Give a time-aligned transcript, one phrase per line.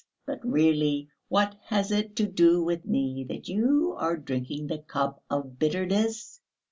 [0.25, 5.23] "But really, what has it to do with me that you are drinking the cup
[5.29, 6.41] of bitterness?